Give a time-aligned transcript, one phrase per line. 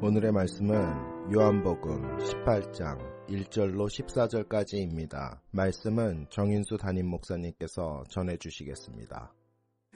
[0.00, 0.76] 오늘의 말씀은
[1.34, 5.40] 요한복음 18장 1절로 14절까지입니다.
[5.50, 9.32] 말씀은 정인수 담임 목사님께서 전해 주시겠습니다.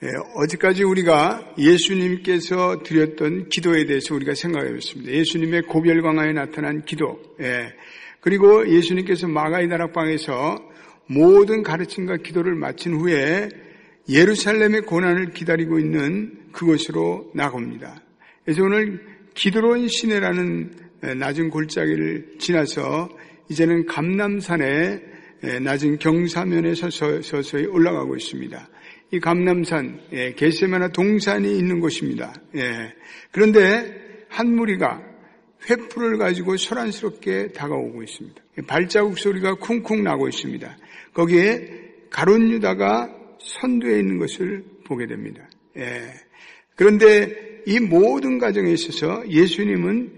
[0.03, 5.09] 예, 어제까지 우리가 예수님께서 드렸던 기도에 대해서 우리가 생각해 봤습니다.
[5.09, 7.21] 예수님의 고별광화에 나타난 기도.
[7.39, 7.73] 예,
[8.19, 10.57] 그리고 예수님께서 마가이 다락방에서
[11.07, 13.47] 모든 가르침과 기도를 마친 후에
[14.09, 18.01] 예루살렘의 고난을 기다리고 있는 그곳으로 나갑니다.
[18.43, 20.71] 그래서 오늘 기드론 시내라는
[21.17, 23.09] 낮은 골짜기를 지나서
[23.49, 25.01] 이제는 감남산의
[25.61, 28.69] 낮은 경사면에 서서, 서서히 올라가고 있습니다.
[29.11, 32.33] 이 감남산, 예, 게세마나 동산이 있는 곳입니다.
[32.55, 32.93] 예,
[33.31, 35.03] 그런데 한 무리가
[35.65, 38.41] 횃불을 가지고 소란스럽게 다가오고 있습니다.
[38.65, 40.77] 발자국 소리가 쿵쿵 나고 있습니다.
[41.13, 41.69] 거기에
[42.09, 45.47] 가론 유다가 선두에 있는 것을 보게 됩니다.
[45.77, 46.11] 예,
[46.75, 50.11] 그런데 이 모든 과정에 있어서 예수님은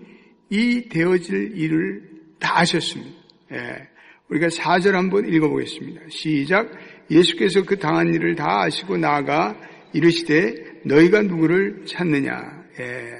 [0.49, 2.03] 이 되어질 일을
[2.39, 3.11] 다 아셨습니다.
[3.53, 3.87] 예,
[4.29, 6.01] 우리가 4절 한번 읽어보겠습니다.
[6.09, 6.71] 시작.
[7.09, 9.55] 예수께서 그 당한 일을 다 아시고 나아가
[9.93, 12.63] 이르시되 너희가 누구를 찾느냐.
[12.79, 13.11] 예.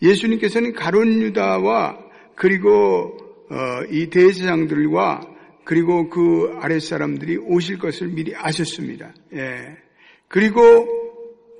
[0.00, 1.98] 예수님께서는 가론 유다와
[2.34, 3.16] 그리고
[3.50, 5.20] 어, 이 대제사장들과
[5.64, 9.12] 그리고 그 아랫 사람들이 오실 것을 미리 아셨습니다.
[9.34, 9.76] 예.
[10.28, 10.86] 그리고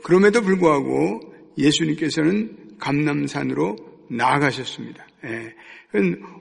[0.05, 1.21] 그럼에도 불구하고
[1.59, 3.77] 예수님께서는 감남산으로
[4.11, 5.07] 나아가셨습니다.
[5.25, 5.55] 예.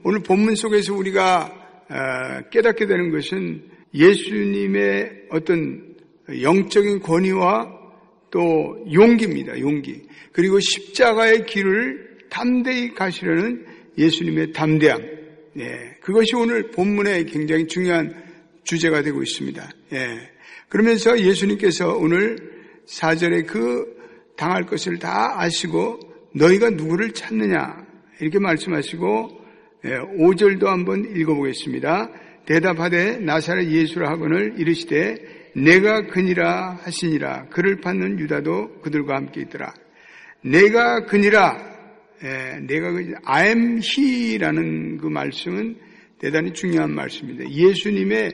[0.04, 1.54] 오늘 본문 속에서 우리가
[1.90, 5.95] 어, 깨닫게 되는 것은 예수님의 어떤
[6.42, 7.76] 영적인 권위와
[8.30, 9.60] 또 용기입니다.
[9.60, 10.04] 용기.
[10.33, 13.66] 그리고 십자가의 길을 담대히 가시려는
[13.98, 15.02] 예수님의 담대함.
[15.60, 15.95] 예.
[16.02, 18.14] 그것이 오늘 본문의 굉장히 중요한
[18.64, 19.70] 주제가 되고 있습니다.
[19.94, 20.30] 예.
[20.70, 22.38] 그러면서 예수님께서 오늘
[22.86, 23.96] 사절에 그
[24.37, 25.99] 당할 것을 다 아시고
[26.36, 27.86] 너희가 누구를 찾느냐
[28.21, 29.45] 이렇게 말씀하시고
[29.83, 32.09] 5절도 예, 한번 읽어보겠습니다.
[32.45, 39.73] 대답하되 나사렛 예수라 하거늘 이르시되 내가 그니라 하시니라 그를 받는 유다도 그들과 함께 있더라.
[40.42, 41.58] 내가 그니라
[42.23, 45.77] 예, 내가 그 I am he라는 그 말씀은
[46.20, 47.49] 대단히 중요한 말씀입니다.
[47.49, 48.31] 예수님의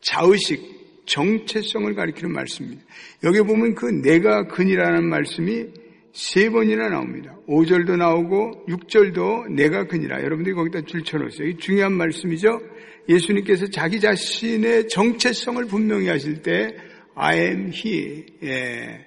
[0.00, 0.77] 자의식
[1.08, 2.84] 정체성을 가리키는 말씀입니다.
[3.24, 5.66] 여기 보면 그 내가 그니라는 말씀이
[6.12, 7.36] 세 번이나 나옵니다.
[7.48, 10.22] 5절도 나오고 6절도 내가 그니라.
[10.22, 11.48] 여러분들이 거기다 줄쳐놓으세요.
[11.48, 12.60] 이 중요한 말씀이죠.
[13.08, 16.74] 예수님께서 자기 자신의 정체성을 분명히 하실 때
[17.14, 18.26] I am he.
[18.42, 19.06] 예.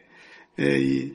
[0.59, 1.11] 예,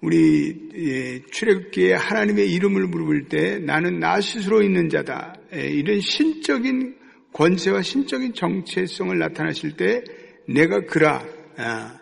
[0.00, 5.36] 우리 예, 출애굽기에 하나님의 이름을 물을 때 나는 나 스스로 있는 자다.
[5.54, 6.96] 예, 이런 신적인
[7.32, 10.02] 권세와 신적인 정체성을 나타나실 때
[10.46, 11.24] 내가 그라.
[11.56, 12.00] 아,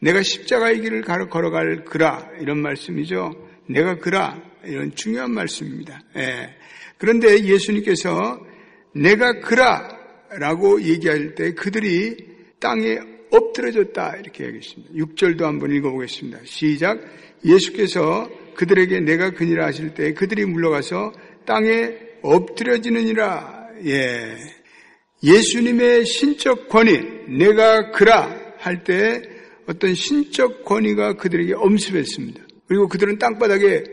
[0.00, 3.32] 내가 십자가의 길을 걸어갈 그라 이런 말씀이죠.
[3.66, 6.00] 내가 그라 이런 중요한 말씀입니다.
[6.16, 6.54] 예.
[6.98, 8.40] 그런데 예수님께서
[8.94, 9.96] 내가 그라
[10.30, 12.16] 라고 얘기할 때 그들이
[12.60, 12.98] 땅에
[13.30, 14.94] 엎드려졌다 이렇게 얘기했습니다.
[14.94, 16.40] 6절도 한번 읽어보겠습니다.
[16.44, 17.00] 시작.
[17.44, 21.12] 예수께서 그들에게 내가 그니라 하실 때 그들이 물러가서
[21.46, 23.68] 땅에 엎드려지느니라.
[23.86, 24.36] 예.
[25.22, 29.22] 예수님의 신적 권위, 내가 그라 할 때
[29.66, 32.42] 어떤 신적 권위가 그들에게 엄습했습니다.
[32.66, 33.84] 그리고 그들은 땅바닥에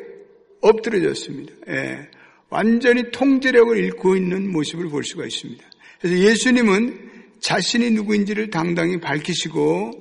[0.61, 1.53] 엎드려졌습니다.
[1.69, 2.09] 예.
[2.49, 5.63] 완전히 통제력을 잃고 있는 모습을 볼 수가 있습니다.
[5.99, 7.11] 그래서 예수님은
[7.41, 9.91] 자신이 누구인지를 당당히 밝히시고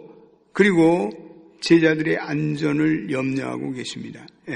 [0.52, 1.10] 그리고
[1.60, 4.24] 제자들의 안전을 염려하고 계십니다.
[4.48, 4.54] 예.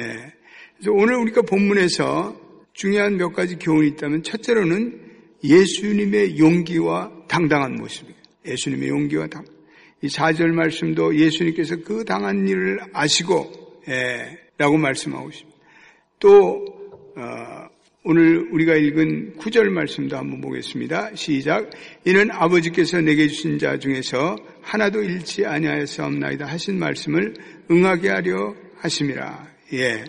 [0.76, 2.40] 그래서 오늘 우리가 본문에서
[2.74, 5.07] 중요한 몇 가지 교훈이 있다면 첫째로는
[5.42, 8.16] 예수님의 용기와 당당한 모습이에요.
[8.46, 9.44] 예수님의 용기와 당.
[10.02, 15.58] 이 4절 말씀도 예수님께서 그 당한 일을 아시고 예, 라고 말씀하고 있습니다.
[16.20, 16.64] 또
[17.16, 17.68] 어,
[18.04, 21.14] 오늘 우리가 읽은 9절 말씀도 한번 보겠습니다.
[21.14, 21.70] 시작.
[22.04, 27.34] 이는 아버지께서 내게 주신 자 중에서 하나도 잃지 아니하였사옵나이다 하신 말씀을
[27.70, 29.48] 응하게 하려 하심이라.
[29.74, 30.04] 예.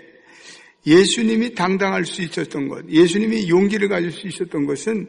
[0.86, 5.08] 예수님이 당당할 수 있었던 것, 예수님이 용기를 가질 수 있었던 것은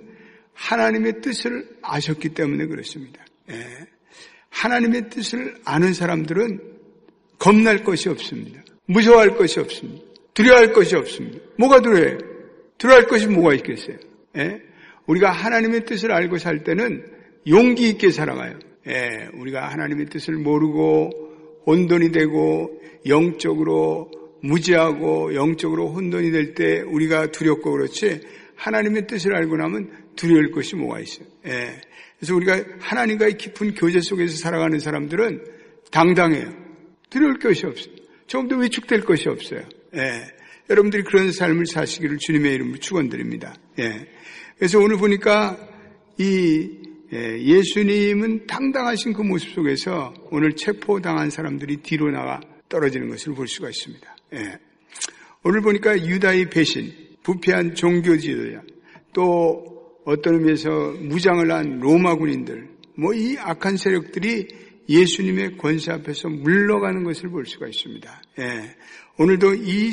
[0.60, 3.24] 하나님의 뜻을 아셨기 때문에 그렇습니다.
[3.50, 3.64] 예.
[4.50, 6.60] 하나님의 뜻을 아는 사람들은
[7.38, 8.62] 겁날 것이 없습니다.
[8.86, 10.04] 무서워할 것이 없습니다.
[10.34, 11.38] 두려워할 것이 없습니다.
[11.56, 12.18] 뭐가 두려워요?
[12.76, 13.96] 두려워할 것이 뭐가 있겠어요?
[14.36, 14.60] 예?
[15.06, 17.06] 우리가 하나님의 뜻을 알고 살 때는
[17.48, 18.58] 용기 있게 살아가요.
[18.86, 21.10] 예, 우리가 하나님의 뜻을 모르고
[21.66, 24.10] 혼돈이 되고 영적으로
[24.42, 28.20] 무지하고 영적으로 혼돈이 될 때 우리가 두렵고 그렇지
[28.56, 31.26] 하나님의 뜻을 알고 나면 두려울 것이 뭐가 있어요.
[31.46, 31.80] 예.
[32.18, 35.42] 그래서 우리가 하나님과의 깊은 교제 속에서 살아가는 사람들은
[35.90, 36.52] 당당해요.
[37.08, 37.94] 두려울 것이 없어요.
[38.26, 39.62] 조금도 위축될 것이 없어요.
[39.96, 40.22] 예.
[40.68, 43.54] 여러분들이 그런 삶을 사시기를 주님의 이름으로 축원드립니다.
[43.78, 44.06] 예.
[44.58, 45.56] 그래서 오늘 보니까
[46.18, 46.68] 이
[47.12, 53.70] 예, 예수님은 당당하신 그 모습 속에서 오늘 체포당한 사람들이 뒤로 나가 떨어지는 것을 볼 수가
[53.70, 54.16] 있습니다.
[54.34, 54.58] 예.
[55.42, 58.62] 오늘 보니까 유다의 배신, 부패한 종교 지도자,
[59.12, 59.69] 또
[60.04, 60.70] 어떤 의미에서
[61.00, 64.48] 무장을 한 로마 군인들, 뭐 이 악한 세력들이
[64.88, 68.22] 예수님의 권세 앞에서 물러가는 것을 볼 수가 있습니다.
[68.40, 68.76] 예.
[69.18, 69.92] 오늘도 이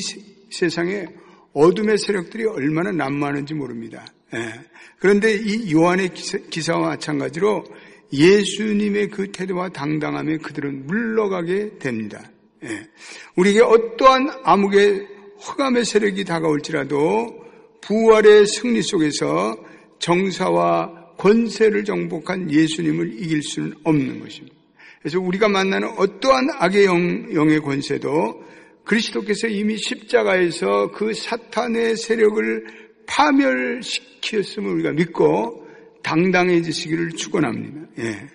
[0.49, 1.05] 세상에
[1.53, 4.05] 어둠의 세력들이 얼마나 난무하는지 모릅니다.
[4.33, 4.53] 예.
[4.99, 6.13] 그런데 이 요한의
[6.49, 7.63] 기사, 와 마찬가지로
[8.11, 12.31] 예수님의 그 태도와 당당함에 그들은 물러가게 됩니다.
[12.63, 12.87] 예.
[13.35, 15.07] 우리에게 어떠한 암흑의
[15.47, 17.45] 허감의 세력이 다가올지라도
[17.81, 19.55] 부활의 승리 속에서
[19.99, 24.55] 정사와 권세를 정복한 예수님을 이길 수는 없는 것입니다.
[25.01, 28.43] 그래서 우리가 만나는 어떠한 악의 영, 영의 권세도
[28.83, 32.65] 그리스도께서 이미 십자가에서 그 사탄의 세력을
[33.05, 35.67] 파멸시켰음을 우리가 믿고
[36.03, 37.87] 당당해지시기를 축원합니다.
[37.99, 38.27] 예.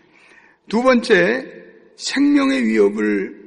[0.68, 1.46] 두 번째
[1.96, 3.44] 생명의 위협을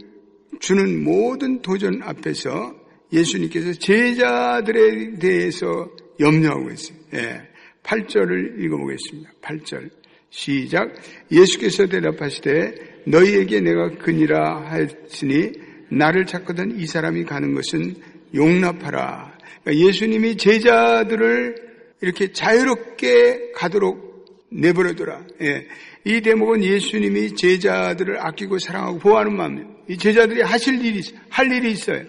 [0.60, 2.74] 주는 모든 도전 앞에서
[3.12, 5.90] 예수님께서 제자들에 대해서
[6.20, 6.98] 염려하고 있어요.
[7.14, 7.55] 예.
[7.86, 9.32] 8절을 읽어보겠습니다.
[9.42, 9.90] 8절.
[10.30, 10.94] 시작.
[11.32, 15.54] 예수께서 대답하시되 너희에게 내가 그니라 하였으니
[15.90, 17.96] 나를 찾거든 이 사람이 가는 것은
[18.34, 19.38] 용납하라.
[19.64, 21.56] 그러니까 예수님이 제자들을
[22.02, 25.26] 이렇게 자유롭게 가도록 내버려둬라.
[25.42, 25.68] 예.
[26.04, 29.76] 이 대목은 예수님이 제자들을 아끼고 사랑하고 보호하는 마음이에요.
[29.88, 32.04] 이 제자들이 하실 일이, 할 일이 있어요.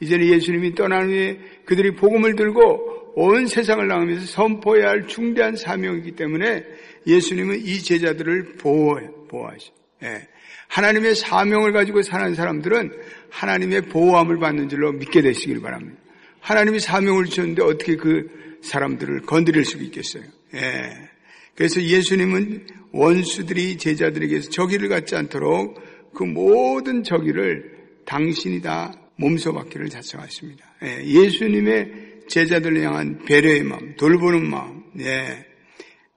[0.00, 6.64] 이제는 예수님이 떠난 후에 그들이 복음을 들고 온 세상을 나가면서 선포해야 할 중대한 사명이기 때문에
[7.06, 9.70] 예수님은 이 제자들을 보호해, 보호하시.
[10.04, 10.28] 예.
[10.68, 12.92] 하나님의 사명을 가지고 사는 사람들은
[13.30, 16.00] 하나님의 보호함을 받는 줄로 믿게 되시길 바랍니다.
[16.40, 20.24] 하나님이 사명을 주셨는데 어떻게 그 사람들을 건드릴 수 있겠어요?
[20.54, 21.10] 예.
[21.54, 25.80] 그래서 예수님은 원수들이 제자들에게서 저기를 갖지 않도록
[26.14, 30.64] 그 모든 저기를 당신이 다 몸소 받기를 작성하십니다.
[30.82, 34.82] 예, 수님의 제자들을 향한 배려의 마음, 돌보는 마음.
[35.00, 35.44] 예,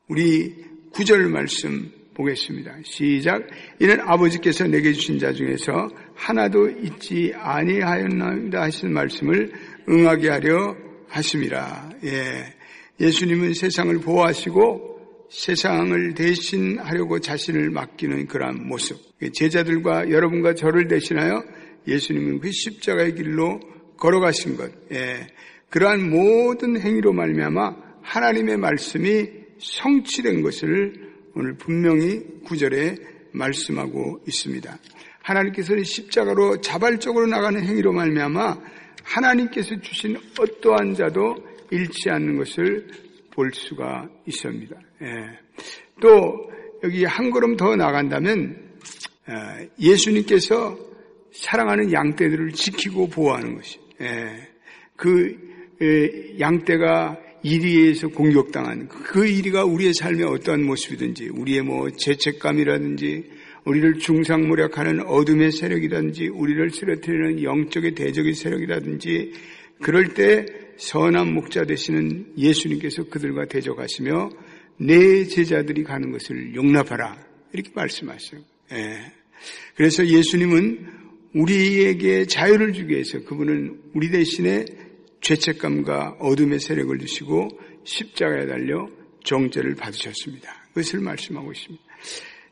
[0.07, 0.55] 우리
[0.93, 2.77] 구절 말씀 보겠습니다.
[2.85, 3.45] 시작.
[3.81, 9.51] 이는 아버지께서 내게 주신 자 중에서 하나도 있지 아니하였나이다 하신 말씀을
[9.89, 10.77] 응하게 하려
[11.09, 11.89] 하심이라.
[12.05, 12.55] 예.
[13.01, 18.97] 예수님은 세상을 보호하시고 세상을 대신하려고 자신을 맡기는 그러한 모습.
[19.33, 21.43] 제자들과 여러분과 저를 대신하여
[21.85, 23.59] 예수님은 그 십자가의 길로
[23.97, 25.27] 걸어가신 것, 예,
[25.75, 29.27] 그러한 모든 행위로 말미암아 하나님의 말씀이
[29.59, 30.93] 성취된 것을
[31.35, 32.95] 오늘 분명히 구절에
[33.33, 34.77] 말씀하고 있습니다.
[35.21, 38.57] 하나님께서는 십자가로 자발적으로 나가는 행위로 말미암아
[39.03, 41.35] 하나님께서 주신 어떠한 자도
[41.71, 42.87] 잃지 않는 것을
[43.31, 44.77] 볼 수가 있습니다.
[45.01, 45.07] 예.
[45.99, 46.51] 또
[46.83, 48.77] 여기 한 걸음 더 나간다면
[49.27, 49.33] 어,
[49.77, 50.77] 예수님께서
[51.33, 53.77] 사랑하는 양떼들을 지키고 보호하는 것이.
[53.99, 54.55] 예.
[54.95, 55.44] 그
[56.39, 63.23] 양떼가 이리에서 공격당한 그 이리가 우리의 삶의 어떠한 모습이든지 우리의 뭐 죄책감이라든지
[63.65, 69.33] 우리를 중상모략하는 어둠의 세력이라든지 우리를 쓰러뜨리는 영적의 대적의 세력이라든지
[69.81, 70.45] 그럴 때
[70.77, 74.29] 선한 목자 되시는 예수님께서 그들과 대적하시며
[74.77, 77.17] 내 제자들이 가는 것을 용납하라
[77.53, 78.41] 이렇게 말씀하셔요.
[78.73, 79.11] 예.
[79.75, 80.87] 그래서 예수님은
[81.33, 84.65] 우리에게 자유를 주기 위해서 그분은 우리 대신에
[85.21, 87.49] 죄책감과 어둠의 세력을 주시고
[87.83, 88.87] 십자가에 달려
[89.23, 90.67] 정죄를 받으셨습니다.
[90.69, 91.83] 그것을 말씀하고 있습니다.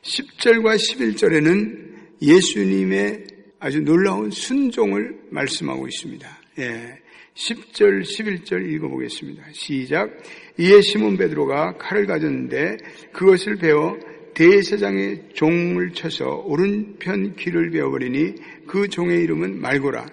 [0.01, 3.25] 10절과 11절에는 예수님의
[3.59, 6.41] 아주 놀라운 순종을 말씀하고 있습니다.
[6.59, 6.99] 예.
[7.35, 9.43] 10절, 11절 읽어보겠습니다.
[9.53, 10.11] 시작.
[10.59, 12.77] 이에 시몬 베드로가 칼을 가졌는데
[13.11, 13.97] 그것을 베어
[14.35, 18.35] 대세장의 종을 쳐서 오른편 귀를 베어버리니
[18.67, 20.05] 그 종의 이름은 말고라.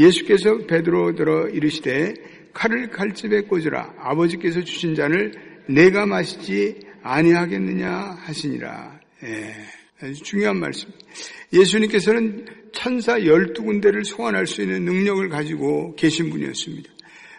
[0.00, 2.14] 예수께서 베드로 들어 이르시되
[2.52, 3.94] 칼을 칼집에 꽂으라.
[3.98, 5.32] 아버지께서 주신 잔을
[5.68, 9.00] 내가 마시지 아니하겠느냐 하시니라.
[9.24, 9.54] 예,
[10.00, 10.88] 아주 중요한 말씀.
[11.52, 16.90] 예수님께서는 천사 12군데를 소환할 수 있는 능력을 가지고 계신 분이었습니다.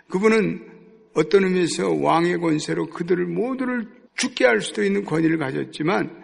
[0.10, 0.68] 그분은
[1.14, 6.22] 어떤 의미에서 왕의 권세로 그들을 모두를 죽게 할 수도 있는 권위를 가졌지만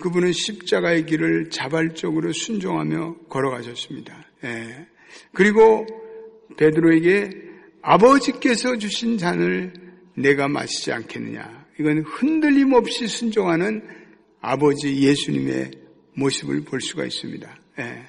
[0.00, 4.26] 그분은 십자가의 길을 자발적으로 순종하며 걸어가셨습니다.
[4.44, 4.86] 예.
[5.32, 5.86] 그리고
[6.56, 7.30] 베드로에게
[7.82, 9.72] 아버지께서 주신 잔을
[10.14, 11.66] 내가 마시지 않겠느냐.
[11.78, 13.82] 이건 흔들림 없이 순종하는
[14.40, 15.70] 아버지 예수님의
[16.14, 17.56] 모습을 볼 수가 있습니다.
[17.80, 18.02] 예.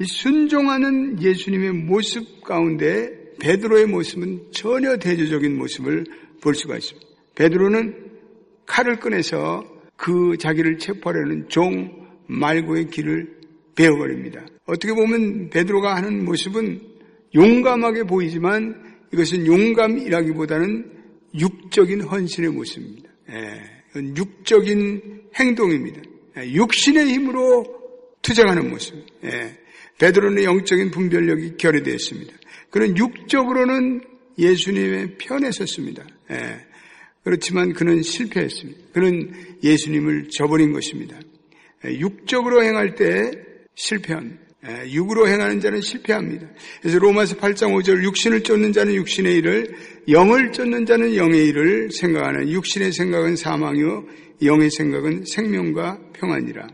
[0.00, 6.04] 이 순종하는 예수님의 모습 가운데 베드로의 모습은 전혀 대조적인 모습을
[6.40, 7.06] 볼 수가 있습니다.
[7.34, 8.12] 베드로는
[8.66, 9.64] 칼을 꺼내서
[9.96, 13.43] 그 자기를 체포하려는 종 말고의 길을
[13.74, 14.46] 베어버립니다.
[14.66, 16.80] 어떻게 보면 베드로가 하는 모습은
[17.34, 20.92] 용감하게 보이지만 이것은 용감이라기보다는
[21.38, 23.10] 육적인 헌신의 모습입니다.
[23.30, 26.02] 예, 육적인 행동입니다.
[26.38, 27.64] 예, 육신의 힘으로
[28.22, 28.94] 투쟁하는 모습.
[29.24, 29.58] 예,
[29.98, 32.32] 베드로는 영적인 분별력이 결여되어 있습니다.
[32.70, 34.02] 그는 육적으로는
[34.38, 36.04] 예수님의 편에 섰습니다.
[36.30, 36.66] 예,
[37.22, 38.80] 그렇지만 그는 실패했습니다.
[38.92, 41.18] 그는 예수님을 저버린 것입니다.
[41.84, 43.30] 예, 육적으로 행할 때
[43.74, 44.44] 실패합니다.
[44.66, 46.48] 예, 육으로 행하는 자는 실패합니다.
[46.80, 49.74] 그래서 로마서 8장 5절 육신을 쫓는 자는 육신의 일을
[50.08, 54.06] 영을 쫓는 자는 영의 일을 생각하는 육신의 생각은 사망이요
[54.42, 56.66] 영의 생각은 생명과 평안이라.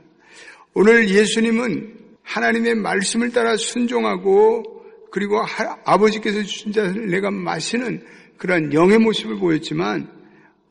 [0.75, 4.63] 오늘 예수님은 하나님의 말씀을 따라 순종하고
[5.11, 5.43] 그리고
[5.85, 8.05] 아버지께서 주신 자를 내가 마시는
[8.37, 10.09] 그러한 영의 모습을 보였지만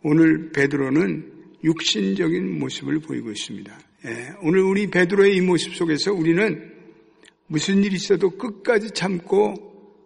[0.04, 1.34] 오늘 베드로는
[1.66, 3.89] 육신적인 모습을 보이고 있습니다.
[4.06, 6.74] 예, 오늘 우리 베드로의 이 모습 속에서 우리는
[7.48, 9.54] 무슨 일이 있어도 끝까지 참고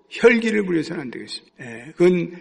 [0.09, 1.55] 혈기를 부려서는 안 되겠습니다.
[1.61, 2.31] 예, 그건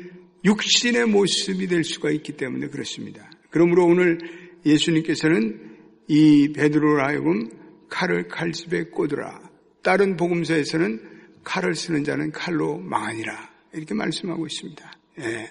[0.45, 3.31] 육신의 모습이 될 수가 있기 때문에 그렇습니다.
[3.51, 4.19] 그러므로 오늘
[4.65, 5.77] 예수님께서는
[6.09, 7.51] 이 베드로로 하여금
[7.89, 9.51] 칼을 칼집에 꽂으라.
[9.83, 11.01] 다른 복음서에서는
[11.45, 13.51] 칼을 쓰는 자는 칼로 망하니라.
[13.75, 14.93] 이렇게 말씀하고 있습니다.
[15.21, 15.51] 예.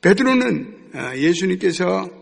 [0.00, 2.21] 베드로는 아, 예수님께서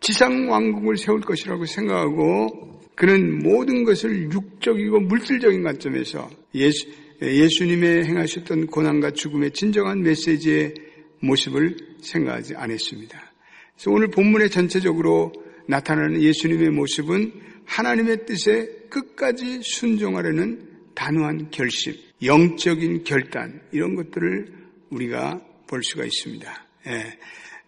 [0.00, 6.86] 지상 왕국을 세울 것이라고 생각하고 그는 모든 것을 육적이고 물질적인 관점에서 예수,
[7.22, 10.74] 예수님의 행하셨던 고난과 죽음의 진정한 메시지의
[11.20, 13.32] 모습을 생각하지 않았습니다.
[13.74, 15.32] 그래서 오늘 본문의 전체적으로
[15.66, 17.32] 나타나는 예수님의 모습은
[17.66, 24.46] 하나님의 뜻에 끝까지 순종하려는 단호한 결심, 영적인 결단 이런 것들을
[24.90, 26.66] 우리가 볼 수가 있습니다.
[26.88, 27.18] 예.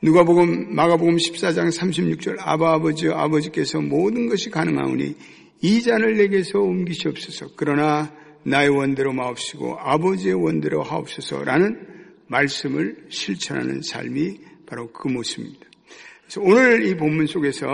[0.05, 5.15] 누가복음 마가복음 14장 36절 아바 아버지여 아버지께서 모든 것이 가능하오니
[5.61, 7.51] 이 잔을 내게서 옮기시옵소서.
[7.55, 11.87] 그러나 나의 원대로 마옵시고 아버지의 원대로 하옵소서라는
[12.27, 15.67] 말씀을 실천하는 삶이 바로 그 모습입니다.
[16.23, 17.69] 그래서 오늘 이 본문 속에서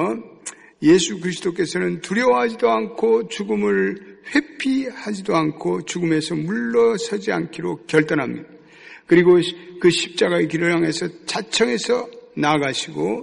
[0.83, 8.51] 예수 그리스도께서는 두려워하지도 않고 죽음을 회피하지도 않고 죽음에서 물러서지 않기로 결단합니다.
[9.07, 9.41] 그리고
[9.81, 13.21] 그 십자가의 길을 향해서 자청해서 나아가시고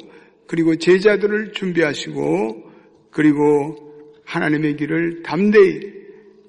[0.48, 2.72] 그리고 제자들을 준비하시고
[3.12, 3.86] 그리고
[4.25, 5.93] 하나님의 길을 담대히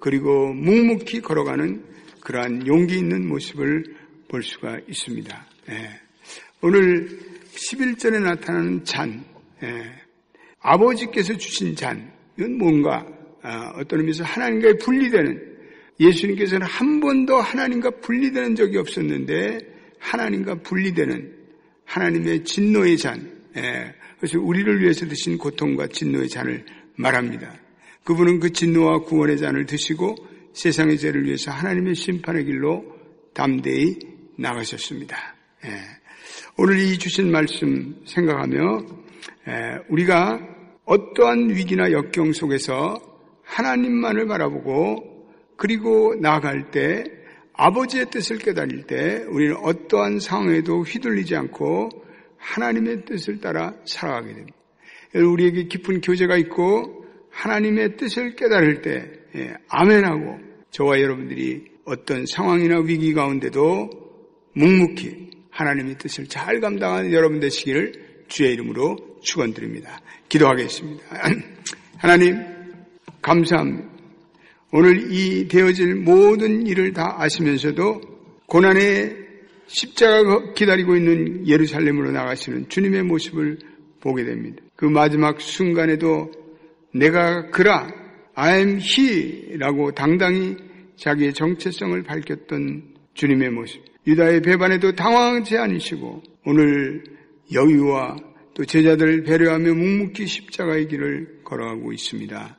[0.01, 1.85] 그리고 묵묵히 걸어가는
[2.21, 3.85] 그러한 용기 있는 모습을
[4.29, 5.47] 볼 수가 있습니다.
[5.71, 6.01] 예.
[6.61, 7.09] 오늘
[7.55, 9.25] 11절에 나타나는 잔,
[9.63, 9.85] 예.
[10.61, 13.07] 아버지께서 주신 잔, 이건 뭔가
[13.43, 15.57] 아, 어떤 의미에서 하나님과의 분리되는
[16.01, 19.59] 예수님께서는 한 번도 하나님과 분리되는 적이 없었는데
[20.01, 21.36] 하나님과 분리되는
[21.87, 23.95] 하나님의 진노의 잔, 예.
[24.19, 26.65] 그래서 우리를 위해서 드신 고통과 진노의 잔을
[26.97, 27.55] 말합니다.
[28.05, 30.17] 그분은 그 진노와 구원의 잔을 드시고
[30.53, 32.85] 세상의 죄를 위해서 하나님의 심판의 길로
[33.35, 33.99] 담대히
[34.39, 35.17] 나가셨습니다.
[35.65, 35.71] 예.
[36.59, 38.87] 오늘 이 주신 말씀 생각하며
[39.49, 39.79] 예.
[39.89, 40.41] 우리가
[40.85, 43.01] 어떠한 위기나 역경 속에서
[43.43, 45.17] 하나님만을 바라보고
[45.57, 47.05] 그리고 나아갈 때
[47.57, 51.89] 아버지의 뜻을 깨달을 때 우리는 어떠한 상황에도 휘둘리지 않고
[52.39, 54.57] 하나님의 뜻을 따라 살아가게 됩니다.
[55.15, 60.39] 우리에게 깊은 교제가 있고 하나님의 뜻을 깨달을 때 예, 아멘하고
[60.71, 63.91] 저와 여러분들이 어떤 상황이나 위기 가운데도
[64.55, 70.01] 묵묵히 하나님의 뜻을 잘 감당하는 여러분 되시기를 주의 이름으로 축원드립니다.
[70.29, 71.05] 기도하겠습니다.
[71.99, 72.43] 하나님
[73.23, 73.96] 감사합니다.
[74.73, 78.01] 오늘 이 되어질 모든 일을 다 아시면서도
[78.47, 79.17] 고난의
[79.67, 83.59] 십자가 기다리고 있는 예루살렘으로 나가시는 주님의 모습을
[84.01, 84.63] 보게 됩니다.
[84.77, 86.31] 그 마지막 순간에도
[86.93, 87.89] 내가 그라,
[88.35, 90.57] I am he라고 당당히
[90.97, 93.83] 자기의 정체성을 밝혔던 주님의 모습.
[94.07, 97.03] 유다의 배반에도 당황하지 않으시고 오늘
[97.53, 98.17] 여유와
[98.55, 102.57] 또 제자들을 배려하며 묵묵히 십자가의 길을 걸어가고 있습니다.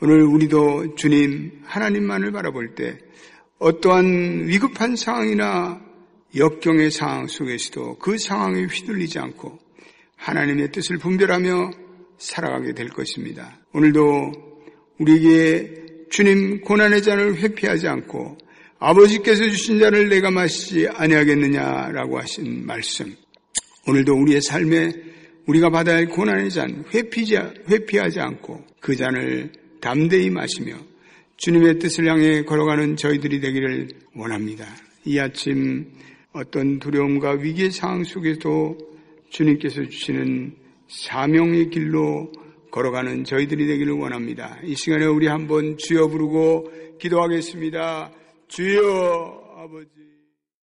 [0.00, 2.98] 오늘 우리도 주님 하나님만을 바라볼 때
[3.58, 5.80] 어떠한 위급한 상황이나
[6.36, 9.58] 역경의 상황 속에서도 그 상황에 휘둘리지 않고
[10.14, 11.72] 하나님의 뜻을 분별하며
[12.16, 13.58] 살아가게 될 것입니다.
[13.72, 14.32] 오늘도
[15.00, 15.74] 우리에게
[16.10, 18.38] 주님 고난의 잔을 회피하지 않고
[18.78, 23.16] 아버지께서 주신 잔을 내가 마시지 아니하겠느냐라고 하신 말씀.
[23.88, 24.92] 오늘도 우리의 삶에
[25.46, 30.76] 우리가 받아야 할 고난의 잔 회피하지 않고 그 잔을 담대히 마시며
[31.36, 34.66] 주님의 뜻을 향해 걸어가는 저희들이 되기를 원합니다.
[35.04, 35.86] 이 아침
[36.32, 38.76] 어떤 두려움과 위기의 상황 속에도
[39.30, 40.56] 주님께서 주시는
[40.88, 42.32] 사명의 길로
[42.70, 44.58] 걸어가는 저희들이 되기를 원합니다.
[44.64, 48.12] 이 시간에 우리 한번 주여 부르고 기도하겠습니다.
[48.48, 49.97] 주여 아버지.